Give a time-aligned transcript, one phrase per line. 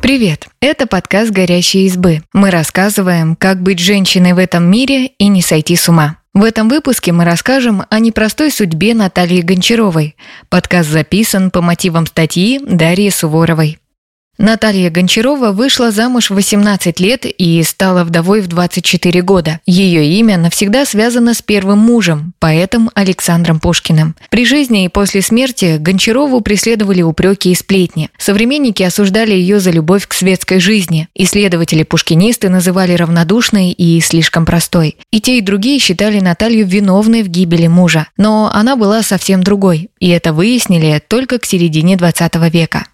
[0.00, 0.48] Привет!
[0.60, 2.22] Это подкаст «Горящие избы».
[2.32, 6.18] Мы рассказываем, как быть женщиной в этом мире и не сойти с ума.
[6.34, 10.16] В этом выпуске мы расскажем о непростой судьбе Натальи Гончаровой.
[10.48, 13.81] Подкаст записан по мотивам статьи Дарьи Суворовой.
[14.42, 19.60] Наталья Гончарова вышла замуж в 18 лет и стала вдовой в 24 года.
[19.66, 24.16] Ее имя навсегда связано с первым мужем, поэтом Александром Пушкиным.
[24.30, 28.10] При жизни и после смерти Гончарову преследовали упреки и сплетни.
[28.18, 31.06] Современники осуждали ее за любовь к светской жизни.
[31.14, 34.96] Исследователи-пушкинисты называли равнодушной и слишком простой.
[35.12, 38.08] И те, и другие считали Наталью виновной в гибели мужа.
[38.16, 39.90] Но она была совсем другой.
[40.00, 42.86] И это выяснили только к середине 20 века.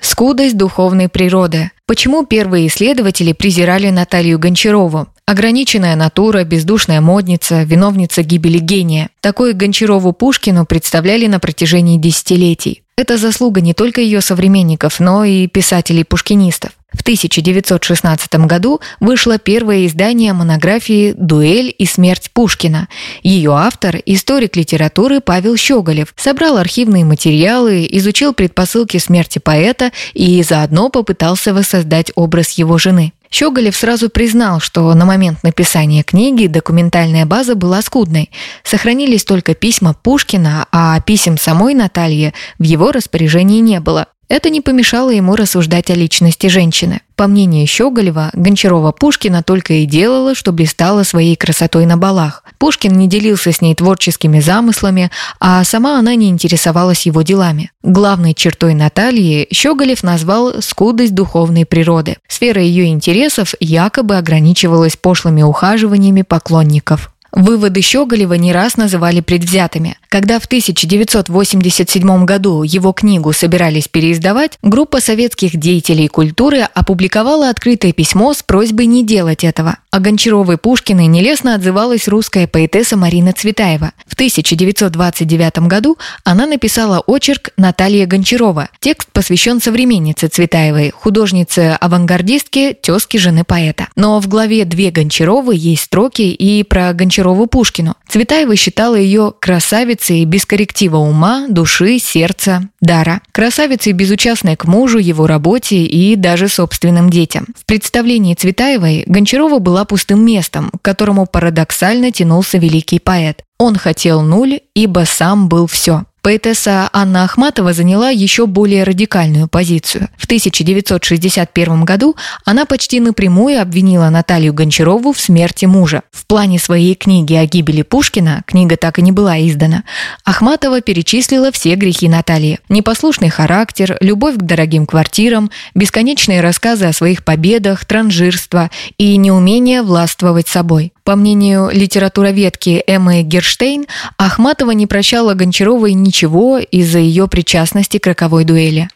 [0.00, 1.70] Скудость духовной природы.
[1.86, 5.08] Почему первые исследователи презирали Наталью Гончарову?
[5.26, 9.10] Ограниченная натура, бездушная модница, виновница гибели гения.
[9.20, 12.82] Такой Гончарову Пушкину представляли на протяжении десятилетий.
[12.96, 16.70] Это заслуга не только ее современников, но и писателей-пушкинистов.
[16.92, 22.88] В 1916 году вышло первое издание монографии «Дуэль и смерть Пушкина».
[23.22, 30.88] Ее автор, историк литературы Павел Щеголев, собрал архивные материалы, изучил предпосылки смерти поэта и заодно
[30.88, 33.12] попытался воссоздать образ его жены.
[33.30, 38.30] Щеголев сразу признал, что на момент написания книги документальная база была скудной.
[38.62, 44.06] Сохранились только письма Пушкина, а писем самой Натальи в его распоряжении не было.
[44.28, 47.00] Это не помешало ему рассуждать о личности женщины.
[47.14, 52.42] По мнению Щеголева, Гончарова-Пушкина только и делала, что блистала своей красотой на балах.
[52.58, 57.70] Пушкин не делился с ней творческими замыслами, а сама она не интересовалась его делами.
[57.82, 62.16] Главной чертой Натальи Щеголев назвал скудость духовной природы.
[62.28, 67.12] Сфера ее интересов якобы ограничивалась пошлыми ухаживаниями поклонников.
[67.32, 69.98] Выводы Щеголева не раз называли предвзятыми.
[70.08, 78.32] Когда в 1987 году его книгу собирались переиздавать, группа советских деятелей культуры опубликовала открытое письмо
[78.32, 79.76] с просьбой не делать этого.
[79.90, 83.92] О Гончаровой Пушкиной нелестно отзывалась русская поэтесса Марина Цветаева.
[84.06, 88.68] В 1929 году она написала очерк «Наталья Гончарова».
[88.80, 93.88] Текст посвящен современнице Цветаевой, художнице-авангардистке, тезке жены поэта.
[93.96, 97.94] Но в главе «Две Гончаровы» есть строки и про Гончарову Гончарову Пушкину.
[98.08, 103.22] Цветаева считала ее красавицей без корректива ума, души, сердца, дара.
[103.32, 107.46] Красавицей безучастной к мужу, его работе и даже собственным детям.
[107.58, 113.42] В представлении Цветаевой Гончарова была пустым местом, к которому парадоксально тянулся великий поэт.
[113.58, 116.04] Он хотел нуль, ибо сам был все.
[116.26, 120.08] Поэтесса Анна Ахматова заняла еще более радикальную позицию.
[120.18, 126.02] В 1961 году она почти напрямую обвинила Наталью Гончарову в смерти мужа.
[126.10, 129.84] В плане своей книги о гибели Пушкина, книга так и не была издана,
[130.24, 132.58] Ахматова перечислила все грехи Натальи.
[132.68, 140.48] Непослушный характер, любовь к дорогим квартирам, бесконечные рассказы о своих победах, транжирство и неумение властвовать
[140.48, 140.92] собой.
[141.04, 143.86] По мнению литературоведки Эммы Герштейн,
[144.16, 146.15] Ахматова не прощала Гончаровой ничего
[146.58, 148.88] из-за ее причастности к роковой дуэли.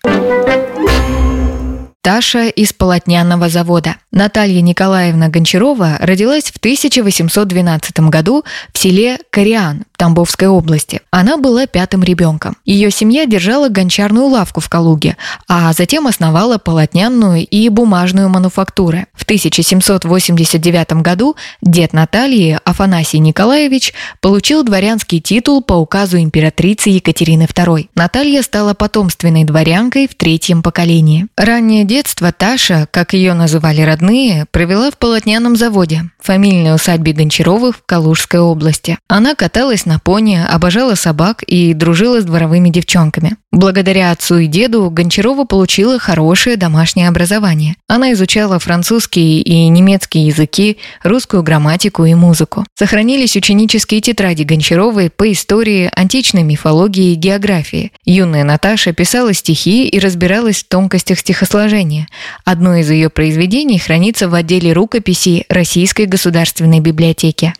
[2.02, 3.96] Таша из полотняного завода.
[4.10, 11.02] Наталья Николаевна Гончарова родилась в 1812 году в селе Кориан Тамбовской области.
[11.10, 12.56] Она была пятым ребенком.
[12.64, 19.08] Ее семья держала гончарную лавку в Калуге, а затем основала полотняную и бумажную мануфактуры.
[19.12, 27.90] В 1789 году дед Натальи, Афанасий Николаевич, получил дворянский титул по указу императрицы Екатерины II.
[27.94, 31.26] Наталья стала потомственной дворянкой в третьем поколении.
[31.36, 37.82] Раннее детство Таша, как ее называли родные, провела в полотняном заводе, фамильной усадьбе Гончаровых в
[37.84, 38.96] Калужской области.
[39.06, 43.36] Она каталась на пони, обожала собак и дружила с дворовыми девчонками.
[43.50, 47.74] Благодаря отцу и деду Гончарова получила хорошее домашнее образование.
[47.88, 52.64] Она изучала французский и немецкий языки, русскую грамматику и музыку.
[52.78, 57.90] Сохранились ученические тетради Гончаровой по истории, античной мифологии и географии.
[58.04, 62.06] Юная Наташа писала стихи и разбиралась в тонкостях стихосложения.
[62.44, 67.52] Одно из ее произведений хранится в отделе рукописей Российской государственной библиотеки.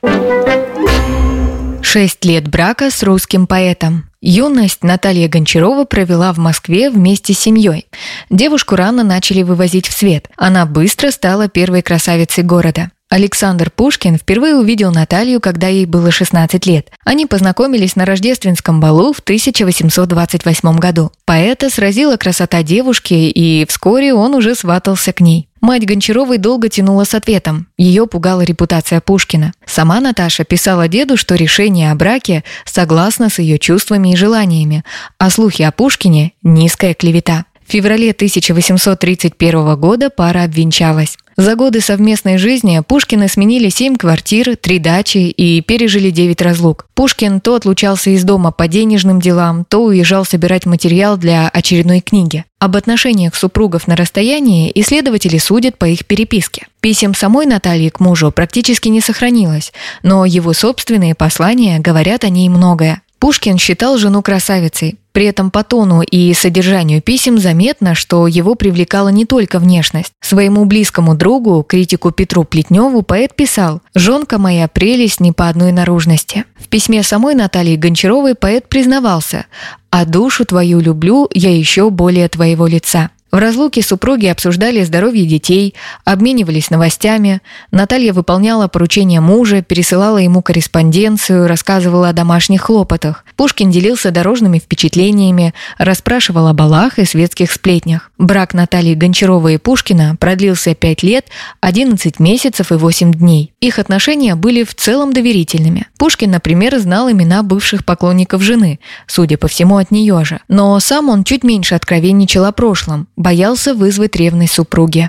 [1.92, 4.04] Шесть лет брака с русским поэтом.
[4.20, 7.88] Юность Наталья Гончарова провела в Москве вместе с семьей.
[8.30, 10.30] Девушку рано начали вывозить в свет.
[10.36, 12.92] Она быстро стала первой красавицей города.
[13.10, 16.92] Александр Пушкин впервые увидел Наталью, когда ей было 16 лет.
[17.04, 21.10] Они познакомились на рождественском балу в 1828 году.
[21.24, 25.48] Поэта сразила красота девушки, и вскоре он уже сватался к ней.
[25.60, 27.66] Мать Гончаровой долго тянула с ответом.
[27.76, 29.54] Ее пугала репутация Пушкина.
[29.66, 34.84] Сама Наташа писала деду, что решение о браке согласно с ее чувствами и желаниями,
[35.18, 37.44] а слухи о Пушкине– низкая клевета.
[37.70, 41.16] В феврале 1831 года пара обвенчалась.
[41.40, 46.84] За годы совместной жизни Пушкины сменили семь квартир, три дачи и пережили девять разлук.
[46.92, 52.44] Пушкин то отлучался из дома по денежным делам, то уезжал собирать материал для очередной книги.
[52.58, 56.66] Об отношениях супругов на расстоянии исследователи судят по их переписке.
[56.82, 59.72] Писем самой Натальи к мужу практически не сохранилось,
[60.02, 63.00] но его собственные послания говорят о ней многое.
[63.18, 64.98] Пушкин считал жену красавицей.
[65.12, 70.12] При этом по тону и содержанию писем заметно, что его привлекала не только внешность.
[70.20, 76.44] Своему близкому другу, критику Петру Плетневу, поэт писал «Жонка моя прелесть не по одной наружности».
[76.56, 79.46] В письме самой Натальи Гончаровой поэт признавался
[79.90, 83.10] «А душу твою люблю я еще более твоего лица».
[83.32, 85.74] В разлуке супруги обсуждали здоровье детей,
[86.04, 87.40] обменивались новостями.
[87.70, 93.24] Наталья выполняла поручения мужа, пересылала ему корреспонденцию, рассказывала о домашних хлопотах.
[93.36, 98.10] Пушкин делился дорожными впечатлениями, расспрашивал о балах и светских сплетнях.
[98.18, 101.26] Брак Натальи Гончаровой и Пушкина продлился 5 лет,
[101.60, 103.52] 11 месяцев и 8 дней.
[103.60, 105.86] Их отношения были в целом доверительными.
[105.98, 110.40] Пушкин, например, знал имена бывших поклонников жены, судя по всему, от нее же.
[110.48, 115.08] Но сам он чуть меньше откровенничал о прошлом, боялся вызвать ревность супруги.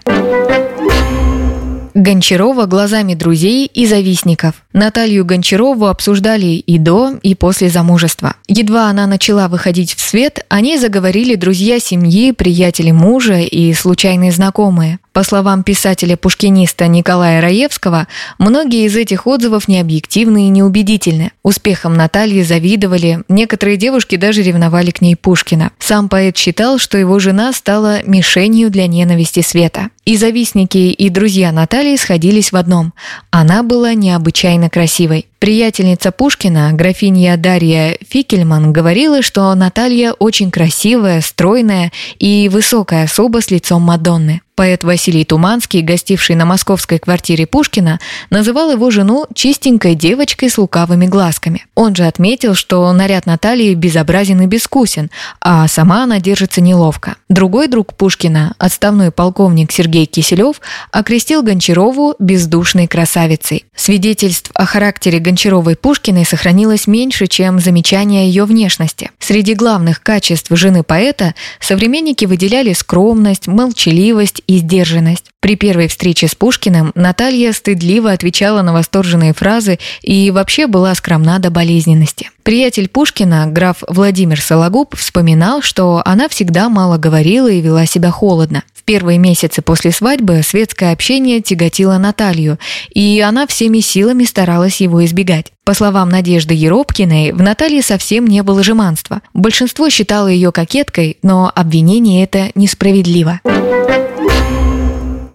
[1.93, 4.55] Гончарова глазами друзей и завистников.
[4.73, 8.35] Наталью Гончарову обсуждали и до, и после замужества.
[8.47, 14.99] Едва она начала выходить в свет, они заговорили друзья семьи, приятели мужа и случайные знакомые.
[15.13, 21.31] По словам писателя-пушкиниста Николая Раевского, многие из этих отзывов необъективны и неубедительны.
[21.43, 25.71] Успехом Натальи завидовали, некоторые девушки даже ревновали к ней Пушкина.
[25.79, 29.89] Сам поэт считал, что его жена стала мишенью для ненависти света.
[30.05, 32.93] И завистники, и друзья Натальи сходились в одном–
[33.31, 35.30] она была необычайно красивой.
[35.41, 43.49] Приятельница Пушкина, графиня Дарья Фикельман, говорила, что Наталья очень красивая, стройная и высокая особа с
[43.49, 44.41] лицом Мадонны.
[44.61, 47.99] Поэт Василий Туманский, гостивший на московской квартире Пушкина,
[48.29, 51.65] называл его жену чистенькой девочкой с лукавыми глазками.
[51.73, 55.09] Он же отметил, что наряд Натальи безобразен и безвкусен,
[55.39, 57.15] а сама она держится неловко.
[57.27, 60.61] Другой друг Пушкина, отставной полковник Сергей Киселев,
[60.91, 63.65] окрестил Гончарову бездушной красавицей.
[63.75, 69.11] Свидетельств о характере Гончаровой Пушкиной сохранилось меньше, чем замечания ее внешности.
[69.17, 75.31] Среди главных качеств жены поэта современники выделяли скромность, молчаливость и сдержанность.
[75.39, 81.39] При первой встрече с Пушкиным Наталья стыдливо отвечала на восторженные фразы и вообще была скромна
[81.39, 82.29] до болезненности.
[82.43, 88.63] Приятель Пушкина, граф Владимир Сологуб, вспоминал, что она всегда мало говорила и вела себя холодно.
[88.91, 92.59] Первые месяцы после свадьбы светское общение тяготило Наталью,
[92.93, 95.53] и она всеми силами старалась его избегать.
[95.63, 99.21] По словам Надежды Еропкиной, в Наталье совсем не было жеманства.
[99.33, 103.39] Большинство считало ее кокеткой, но обвинение это несправедливо.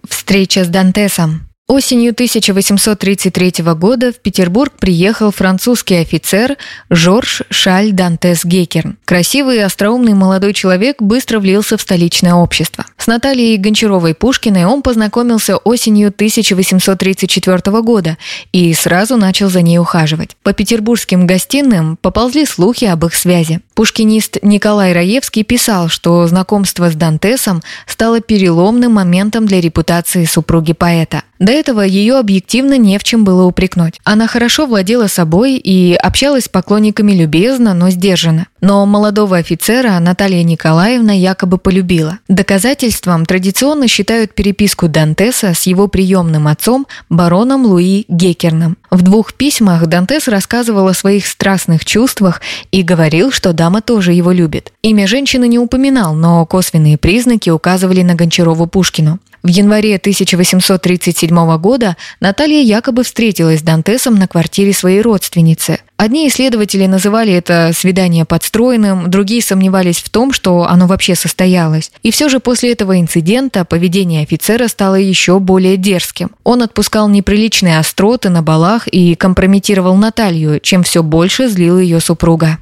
[0.07, 1.46] Встреча с Дантесом.
[1.69, 6.55] Осенью 1833 года в Петербург приехал французский офицер
[6.89, 8.97] Жорж Шаль Дантес Гекерн.
[9.03, 12.85] Красивый и остроумный молодой человек быстро влился в столичное общество.
[12.97, 18.17] С Натальей Гончаровой-Пушкиной он познакомился осенью 1834 года
[18.53, 20.37] и сразу начал за ней ухаживать.
[20.43, 23.59] По петербургским гостиным поползли слухи об их связи.
[23.77, 31.21] Пушкинист Николай Раевский писал, что знакомство с Дантесом стало переломным моментом для репутации супруги поэта.
[31.37, 33.99] До этого ее объективно не в чем было упрекнуть.
[34.03, 38.47] Она хорошо владела собой и общалась с поклонниками любезно, но сдержанно.
[38.61, 42.19] Но молодого офицера Наталья Николаевна якобы полюбила.
[42.27, 48.77] Доказательством традиционно считают переписку Дантеса с его приемным отцом бароном Луи Гекерном.
[48.89, 54.31] В двух письмах Дантес рассказывал о своих страстных чувствах и говорил, что дама тоже его
[54.31, 54.71] любит.
[54.81, 59.19] Имя женщины не упоминал, но косвенные признаки указывали на Гончарову Пушкину.
[59.47, 65.79] В январе 1837 года Наталья якобы встретилась с Дантесом на квартире своей родственницы.
[65.95, 71.93] Одни исследователи называли это свидание подстроенным, другие сомневались в том, что оно вообще состоялось.
[72.03, 76.31] И все же после этого инцидента поведение офицера стало еще более дерзким.
[76.43, 82.57] Он отпускал неприличные остроты на балах и компрометировал Наталью, чем все больше злил ее супруга.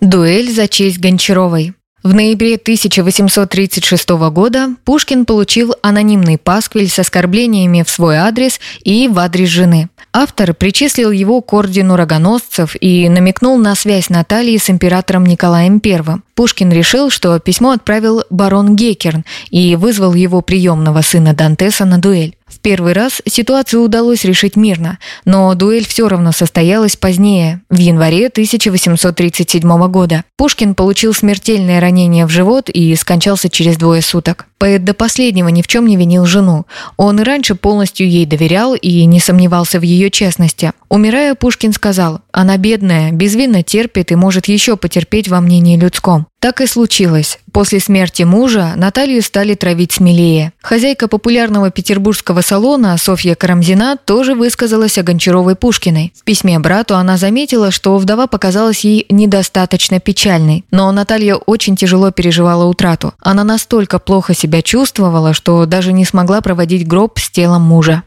[0.00, 1.74] Дуэль за честь Гончаровой.
[2.04, 9.18] В ноябре 1836 года Пушкин получил анонимный пасквиль с оскорблениями в свой адрес и в
[9.18, 9.88] адрес жены.
[10.12, 16.20] Автор причислил его к ордену рогоносцев и намекнул на связь Натальи с императором Николаем I.
[16.34, 22.37] Пушкин решил, что письмо отправил барон Геккерн и вызвал его приемного сына Дантеса на дуэль.
[22.58, 28.26] В первый раз ситуацию удалось решить мирно, но дуэль все равно состоялась позднее, в январе
[28.26, 30.24] 1837 года.
[30.36, 34.46] Пушкин получил смертельное ранение в живот и скончался через двое суток.
[34.58, 36.66] Поэт до последнего ни в чем не винил жену.
[36.96, 40.72] Он и раньше полностью ей доверял и не сомневался в ее честности.
[40.88, 46.26] Умирая, Пушкин сказал, она бедная, безвинно терпит и может еще потерпеть во мнении людском.
[46.40, 47.40] Так и случилось.
[47.52, 50.52] После смерти мужа Наталью стали травить смелее.
[50.62, 56.12] Хозяйка популярного петербургского салона Софья Карамзина тоже высказалась о Гончаровой Пушкиной.
[56.16, 60.64] В письме брату она заметила, что вдова показалась ей недостаточно печальной.
[60.70, 63.14] Но Наталья очень тяжело переживала утрату.
[63.18, 68.04] Она настолько плохо себя чувствовала, что даже не смогла проводить гроб с телом мужа.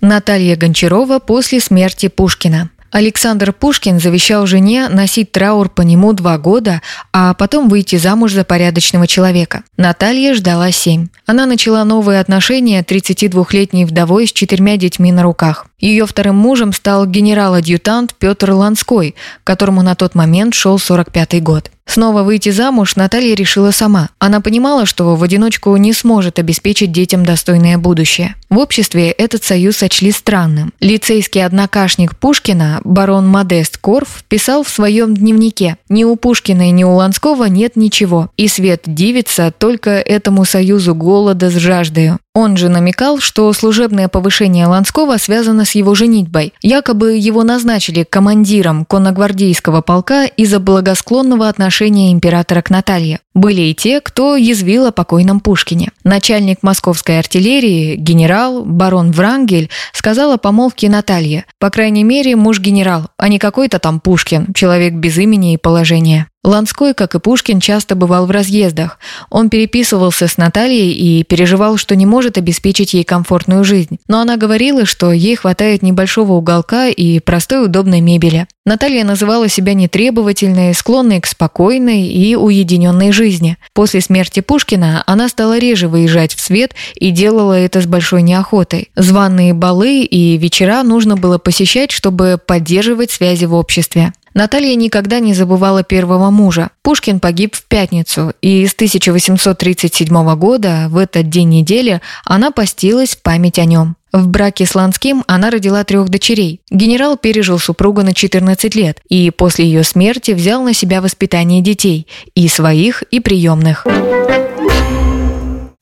[0.00, 2.70] Наталья Гончарова после смерти Пушкина.
[2.94, 6.80] Александр Пушкин завещал жене носить траур по нему два года,
[7.12, 9.64] а потом выйти замуж за порядочного человека.
[9.76, 11.08] Наталья ждала семь.
[11.26, 15.66] Она начала новые отношения 32-летней вдовой с четырьмя детьми на руках.
[15.78, 21.70] Ее вторым мужем стал генерал-адъютант Петр Ланской, которому на тот момент шел 45-й год.
[21.86, 24.08] Снова выйти замуж Наталья решила сама.
[24.18, 28.36] Она понимала, что в одиночку не сможет обеспечить детям достойное будущее.
[28.48, 30.72] В обществе этот союз сочли странным.
[30.80, 36.84] Лицейский однокашник Пушкина, барон Модест Корф, писал в своем дневнике «Ни у Пушкина и ни
[36.84, 42.18] у Ланского нет ничего, и свет дивится только этому союзу голода с жаждою.
[42.34, 46.52] Он же намекал, что служебное повышение Ланского связано с его женитьбой.
[46.62, 53.20] Якобы его назначили командиром конногвардейского полка из-за благосклонного отношения императора к Наталье.
[53.34, 55.90] Были и те, кто язвил о покойном Пушкине.
[56.04, 61.44] Начальник московской артиллерии, генерал, барон Врангель, сказал о помолвке Наталье.
[61.58, 66.28] По крайней мере, муж генерал, а не какой-то там Пушкин, человек без имени и положения.
[66.44, 68.98] Ланской, как и Пушкин, часто бывал в разъездах.
[69.30, 73.98] Он переписывался с Натальей и переживал, что не может обеспечить ей комфортную жизнь.
[74.08, 78.46] Но она говорила, что ей хватает небольшого уголка и простой удобной мебели.
[78.66, 83.23] Наталья называла себя нетребовательной, склонной к спокойной и уединенной жизни.
[83.72, 88.90] После смерти Пушкина она стала реже выезжать в свет и делала это с большой неохотой.
[88.96, 94.12] Званые балы и вечера нужно было посещать, чтобы поддерживать связи в обществе.
[94.34, 96.70] Наталья никогда не забывала первого мужа.
[96.82, 103.22] Пушкин погиб в пятницу, и с 1837 года, в этот день недели, она постилась в
[103.22, 103.94] память о нем.
[104.12, 106.60] В браке с Ланским она родила трех дочерей.
[106.68, 112.08] Генерал пережил супругу на 14 лет и после ее смерти взял на себя воспитание детей,
[112.34, 113.86] и своих, и приемных.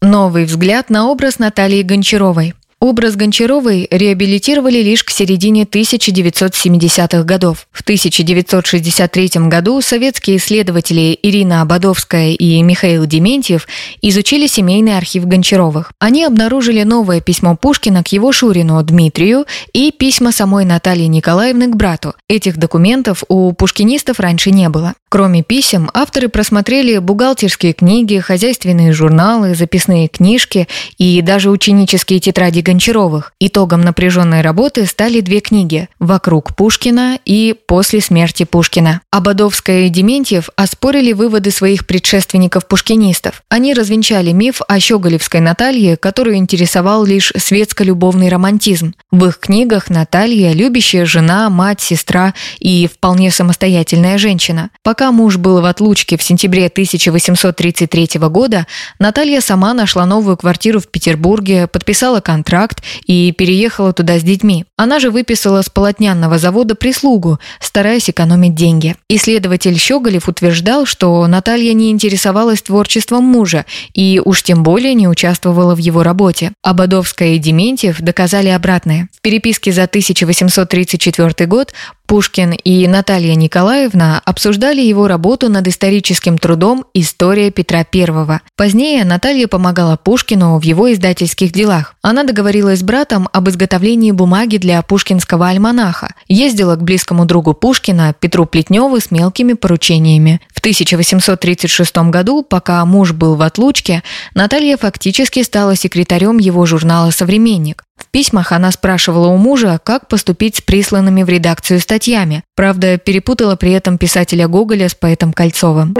[0.02, 2.54] Новый взгляд на образ Натальи Гончаровой.
[2.82, 7.68] Образ Гончаровой реабилитировали лишь к середине 1970-х годов.
[7.70, 13.68] В 1963 году советские исследователи Ирина Ободовская и Михаил Дементьев
[14.00, 15.92] изучили семейный архив Гончаровых.
[16.00, 21.76] Они обнаружили новое письмо Пушкина к его Шурину Дмитрию и письма самой Натальи Николаевны к
[21.76, 22.14] брату.
[22.28, 24.94] Этих документов у пушкинистов раньше не было.
[25.12, 33.34] Кроме писем, авторы просмотрели бухгалтерские книги, хозяйственные журналы, записные книжки и даже ученические тетради Гончаровых.
[33.38, 39.02] Итогом напряженной работы стали две книги «Вокруг Пушкина» и «После смерти Пушкина».
[39.10, 43.42] Ободовская и Дементьев оспорили выводы своих предшественников-пушкинистов.
[43.50, 48.94] Они развенчали миф о Щеголевской Наталье, которую интересовал лишь светско-любовный романтизм.
[49.10, 54.70] В их книгах Наталья– любящая жена, мать, сестра и вполне самостоятельная женщина.
[54.82, 58.66] Пока муж был в отлучке в сентябре 1833 года,
[58.98, 64.66] Наталья сама нашла новую квартиру в Петербурге, подписала контракт и переехала туда с детьми.
[64.76, 68.96] Она же выписала с полотнянного завода прислугу, стараясь экономить деньги.
[69.08, 75.74] Исследователь Щеголев утверждал, что Наталья не интересовалась творчеством мужа и уж тем более не участвовала
[75.74, 76.52] в его работе.
[76.62, 79.08] Ободовская и Дементьев доказали обратное.
[79.16, 81.72] В переписке за 1834 год
[82.12, 88.40] Пушкин и Наталья Николаевна обсуждали его работу над историческим трудом «История Петра I».
[88.54, 91.94] Позднее Наталья помогала Пушкину в его издательских делах.
[92.02, 98.14] Она договорилась с братом об изготовлении бумаги для пушкинского альманаха, ездила к близкому другу Пушкина
[98.20, 100.42] Петру Плетневу с мелкими поручениями.
[100.62, 107.82] В 1836 году, пока муж был в отлучке, Наталья фактически стала секретарем его журнала «Современник».
[107.96, 112.44] В письмах она спрашивала у мужа, как поступить с присланными в редакцию статьями.
[112.54, 115.96] Правда, перепутала при этом писателя Гоголя с поэтом Кольцовым.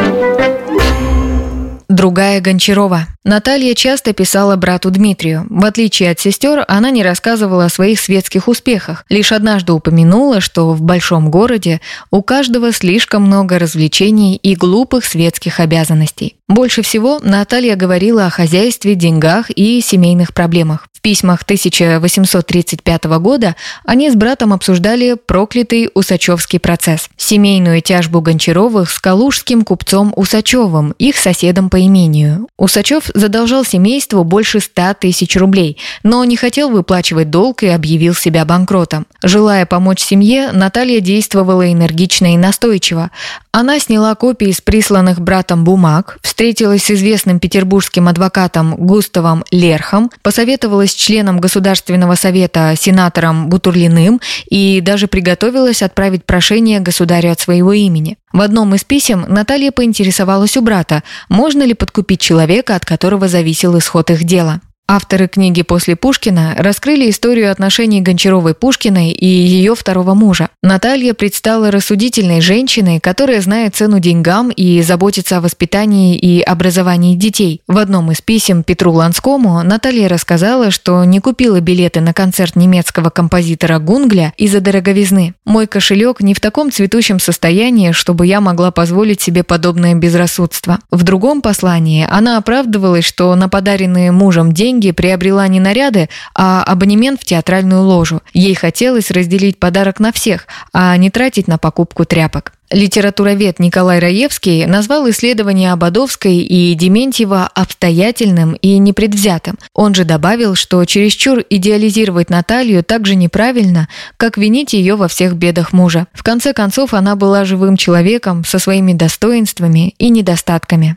[1.92, 3.06] Другая Гончарова.
[3.22, 5.46] Наталья часто писала брату Дмитрию.
[5.50, 9.04] В отличие от сестер, она не рассказывала о своих светских успехах.
[9.10, 15.60] Лишь однажды упомянула, что в большом городе у каждого слишком много развлечений и глупых светских
[15.60, 16.36] обязанностей.
[16.52, 24.14] Больше всего Наталья говорила о хозяйстве, деньгах и семейных проблемах письмах 1835 года они с
[24.14, 31.84] братом обсуждали проклятый Усачевский процесс, семейную тяжбу Гончаровых с калужским купцом Усачевым, их соседом по
[31.84, 32.46] имению.
[32.56, 38.44] Усачев задолжал семейству больше 100 тысяч рублей, но не хотел выплачивать долг и объявил себя
[38.44, 39.06] банкротом.
[39.22, 43.10] Желая помочь семье, Наталья действовала энергично и настойчиво.
[43.50, 50.90] Она сняла копии из присланных братом бумаг, встретилась с известным петербургским адвокатом Густавом Лерхом, посоветовалась
[50.90, 54.20] с членом Государственного совета сенатором Бутурлиным
[54.50, 58.18] и даже приготовилась отправить прошение государю от своего имени.
[58.32, 63.78] В одном из писем Наталья поинтересовалась у брата, можно ли подкупить человека, от которого зависел
[63.78, 64.60] исход их дела.
[64.88, 70.50] Авторы книги «После Пушкина» раскрыли историю отношений Гончаровой Пушкиной и ее второго мужа.
[70.62, 77.62] Наталья предстала рассудительной женщиной, которая знает цену деньгам и заботится о воспитании и образовании детей.
[77.66, 83.08] В одном из писем Петру Ланскому Наталья рассказала, что не купила билеты на концерт немецкого
[83.08, 85.34] композитора Гунгля из-за дороговизны.
[85.46, 90.80] «Мой кошелек не в таком цветущем состоянии, чтобы я могла позволить себе подобное безрассудство».
[90.90, 96.62] В другом послании она оправдывалась, что на подаренные мужем деньги деньги приобрела не наряды, а
[96.62, 98.20] абонемент в театральную ложу.
[98.32, 102.52] Ей хотелось разделить подарок на всех, а не тратить на покупку тряпок.
[102.70, 109.58] Литературовед Николай Раевский назвал исследование Ободовской и Дементьева обстоятельным и непредвзятым.
[109.74, 115.34] Он же добавил, что чересчур идеализировать Наталью так же неправильно, как винить ее во всех
[115.34, 116.06] бедах мужа.
[116.14, 120.96] В конце концов, она была живым человеком со своими достоинствами и недостатками.